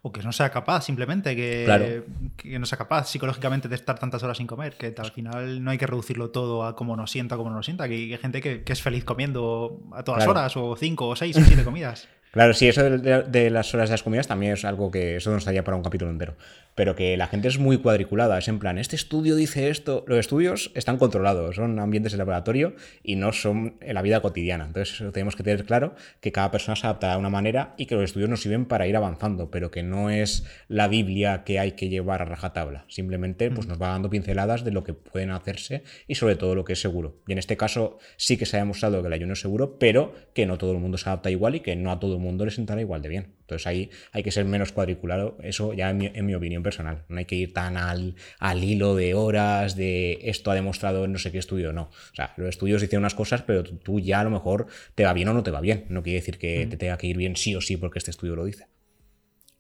[0.04, 2.04] o que no sea capaz simplemente, que,
[2.36, 5.70] que, no sea capaz psicológicamente de estar tantas horas sin comer, que al final no
[5.70, 8.42] hay que reducirlo todo a cómo nos sienta, cómo no nos sienta, que hay gente
[8.42, 12.08] que, es feliz comiendo a todas horas, o cinco, o seis, o siete comidas.
[12.32, 15.40] Claro, sí, eso de, las horas de las comidas también es algo que eso nos
[15.40, 16.38] estaría para un capítulo entero.
[16.76, 20.06] Pero que la gente es muy cuadriculada, es en plan, este estudio dice esto.
[20.08, 24.64] Los estudios están controlados, son ambientes de laboratorio y no son en la vida cotidiana.
[24.68, 27.96] Entonces, tenemos que tener claro que cada persona se adapta de una manera y que
[27.96, 31.74] los estudios nos sirven para ir avanzando, pero que no es la Biblia que hay
[31.74, 32.86] que llevar a rajatabla.
[32.88, 36.64] Simplemente pues, nos va dando pinceladas de lo que pueden hacerse y sobre todo lo
[36.64, 37.18] que es seguro.
[37.28, 40.16] Y en este caso sí que se ha demostrado que el ayuno es seguro, pero
[40.34, 42.46] que no todo el mundo se adapta igual y que no a todo el mundo
[42.46, 43.36] le sentará igual de bien.
[43.42, 47.04] Entonces ahí hay que ser menos cuadriculado, eso ya en mi, opinión personal.
[47.10, 51.12] No hay que ir tan al, al, hilo de horas, de esto ha demostrado en
[51.12, 51.84] no sé qué estudio, no.
[51.84, 55.14] O sea, los estudios dicen unas cosas, pero tú ya a lo mejor te va
[55.14, 55.86] bien o no te va bien.
[55.90, 58.36] No quiere decir que te tenga que ir bien sí o sí porque este estudio
[58.36, 58.68] lo dice.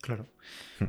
[0.02, 0.26] Claro.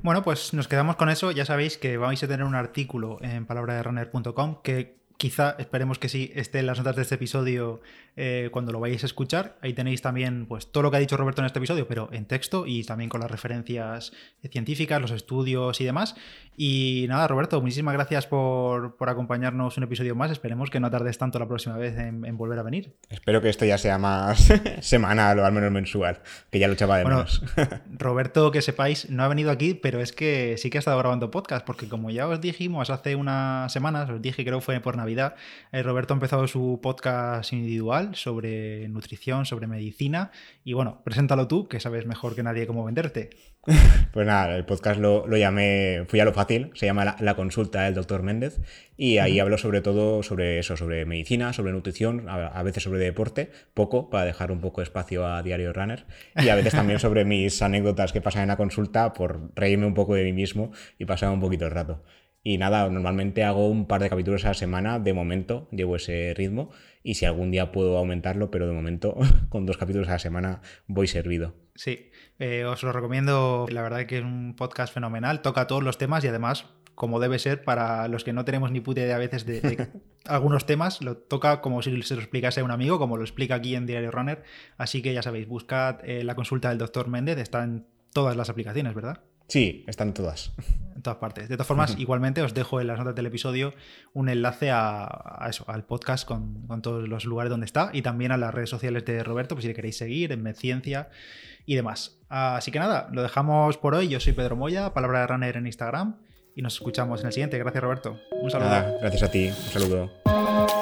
[0.02, 1.32] Bueno, pues nos quedamos con eso.
[1.32, 6.32] Ya sabéis que vais a tener un artículo en palabraderunner.com que quizá, esperemos que sí,
[6.34, 7.80] esté en las notas de este episodio
[8.16, 9.56] eh, cuando lo vayáis a escuchar.
[9.60, 12.24] Ahí tenéis también pues, todo lo que ha dicho Roberto en este episodio, pero en
[12.24, 14.12] texto y también con las referencias
[14.50, 16.16] científicas, los estudios y demás.
[16.56, 20.32] Y nada, Roberto, muchísimas gracias por, acompañarnos un episodio más.
[20.32, 22.96] Esperemos que no tardes tanto la próxima vez en, volver a venir.
[23.08, 26.98] Espero que esto ya sea más semanal o al menos mensual, que ya lo echaba
[26.98, 27.44] de menos.
[27.92, 31.30] Roberto, que sepáis, no ha venido aquí, pero es que sí que ha estado grabando
[31.30, 34.96] podcast, porque como ya os dijimos hace unas semanas, os dije, creo que fue por
[34.96, 35.11] Navidad.
[35.72, 40.30] Eh, Roberto ha empezado su podcast individual sobre nutrición, sobre medicina.
[40.64, 43.30] Y bueno, preséntalo tú, que sabes mejor que nadie cómo venderte.
[44.12, 47.94] Pues nada, el podcast lo, llamé, fui a lo fácil, se llama La, consulta del
[47.94, 48.60] doctor Méndez.
[48.98, 53.50] Y ahí hablo sobre todo sobre eso, sobre medicina, sobre nutrición, a, veces sobre deporte,
[53.72, 56.04] poco, para dejar un poco de espacio a Diario Runner.
[56.36, 59.94] Y a veces también sobre mis anécdotas que pasan en la consulta por reírme un
[59.94, 62.02] poco de mí mismo y pasar un poquito el rato.
[62.44, 66.34] Y nada, normalmente hago un par de capítulos a la semana, de momento llevo ese
[66.34, 66.70] ritmo
[67.04, 69.16] y si algún día puedo aumentarlo, pero de momento
[69.48, 71.54] con dos capítulos a la semana voy servido.
[71.74, 75.98] Sí, eh, os lo recomiendo, la verdad que es un podcast fenomenal, toca todos los
[75.98, 79.20] temas y además, como debe ser, para los que no tenemos ni puta idea a
[79.20, 79.88] veces de,
[80.26, 83.54] algunos temas, lo toca como si se lo explicase a un amigo, como lo explica
[83.54, 84.42] aquí en Diario Runner.
[84.76, 88.50] Así que ya sabéis, buscad eh, la consulta del doctor Méndez, está en todas las
[88.50, 89.22] aplicaciones, ¿verdad?
[89.52, 90.50] Sí, están todas.
[90.96, 91.46] En todas partes.
[91.46, 93.74] De todas formas, igualmente os dejo en las notas del episodio
[94.14, 98.38] un enlace a, eso, al podcast con, todos los lugares donde está y también a
[98.38, 101.10] las redes sociales de Roberto, pues si le queréis seguir, en MedCiencia
[101.66, 102.16] y demás.
[102.30, 104.08] Así que nada, lo dejamos por hoy.
[104.08, 106.16] Yo soy Pedro Moya, Palabra de Runner en Instagram
[106.56, 107.58] y nos escuchamos en el siguiente.
[107.58, 108.18] Gracias, Roberto.
[108.30, 108.96] Un saludo.
[109.02, 109.48] gracias a ti.
[109.48, 110.81] Un saludo.